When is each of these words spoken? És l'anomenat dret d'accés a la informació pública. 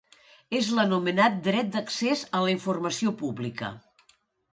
És 0.59 0.69
l'anomenat 0.77 1.35
dret 1.47 1.69
d'accés 1.75 2.23
a 2.39 2.41
la 2.45 2.55
informació 2.55 3.13
pública. 3.21 3.71